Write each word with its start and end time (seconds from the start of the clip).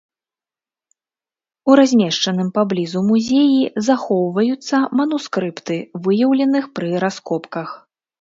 У 1.73 1.73
размешчаным 1.79 2.47
паблізу 2.55 2.99
музеі 3.09 3.61
захоўваюцца 3.87 4.75
манускрыпты, 5.01 5.77
выяўленых 6.09 6.65
пры 6.81 6.89
раскопках. 7.05 7.69